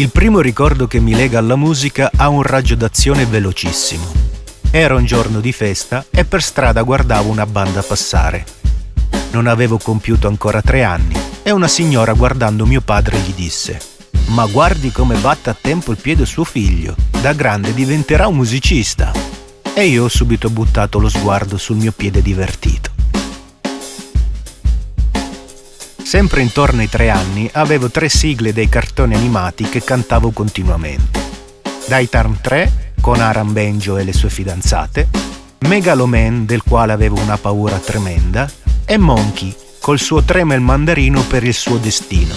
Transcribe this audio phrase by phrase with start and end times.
[0.00, 4.06] Il primo ricordo che mi lega alla musica ha un raggio d'azione velocissimo.
[4.70, 8.46] Era un giorno di festa e per strada guardavo una banda passare.
[9.32, 13.78] Non avevo compiuto ancora tre anni e una signora guardando mio padre gli disse
[14.28, 19.12] Ma guardi come batte a tempo il piede suo figlio, da grande diventerà un musicista.
[19.74, 22.89] E io ho subito buttato lo sguardo sul mio piede divertito.
[26.10, 31.20] Sempre intorno ai tre anni avevo tre sigle dei cartoni animati che cantavo continuamente.
[31.86, 35.08] Daitarn 3 con Aram Benjo e le sue fidanzate,
[35.68, 38.50] Megaloman del quale avevo una paura tremenda
[38.84, 42.34] e Monkey col suo tremel mandarino per il suo destino.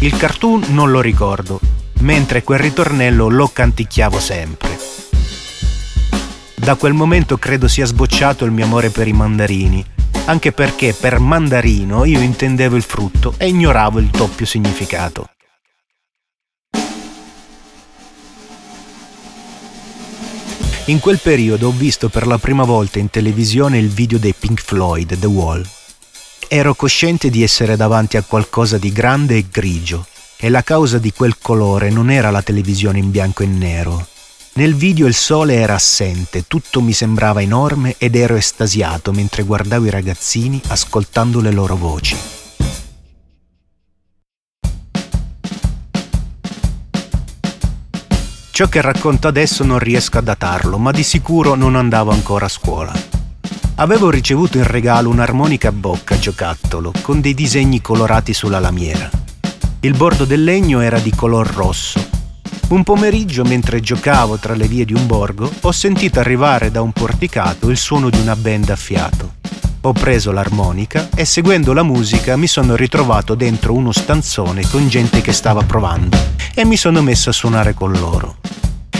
[0.00, 1.60] Il cartoon non lo ricordo,
[2.00, 4.78] mentre quel ritornello lo canticchiavo sempre.
[6.56, 9.96] Da quel momento credo sia sbocciato il mio amore per i mandarini
[10.26, 15.28] anche perché per mandarino io intendevo il frutto e ignoravo il doppio significato.
[20.86, 24.62] In quel periodo ho visto per la prima volta in televisione il video dei Pink
[24.62, 25.62] Floyd, The Wall.
[26.48, 30.06] Ero cosciente di essere davanti a qualcosa di grande e grigio,
[30.38, 34.06] e la causa di quel colore non era la televisione in bianco e nero,
[34.58, 39.86] nel video il sole era assente, tutto mi sembrava enorme ed ero estasiato mentre guardavo
[39.86, 42.16] i ragazzini ascoltando le loro voci.
[48.50, 52.48] Ciò che racconto adesso non riesco a datarlo, ma di sicuro non andavo ancora a
[52.48, 52.92] scuola.
[53.76, 59.08] Avevo ricevuto in regalo un'armonica a bocca giocattolo con dei disegni colorati sulla lamiera.
[59.82, 62.17] Il bordo del legno era di color rosso
[62.68, 66.92] un pomeriggio, mentre giocavo tra le vie di un borgo, ho sentito arrivare da un
[66.92, 69.36] porticato il suono di una band a fiato.
[69.82, 75.22] Ho preso l'armonica e seguendo la musica mi sono ritrovato dentro uno stanzone con gente
[75.22, 76.18] che stava provando
[76.54, 78.36] e mi sono messo a suonare con loro.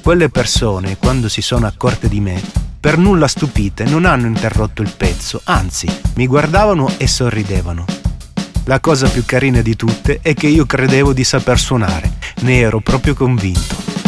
[0.00, 2.40] Quelle persone, quando si sono accorte di me,
[2.80, 7.84] per nulla stupite, non hanno interrotto il pezzo, anzi, mi guardavano e sorridevano.
[8.64, 12.80] La cosa più carina di tutte è che io credevo di saper suonare ne ero
[12.80, 13.99] proprio convinto.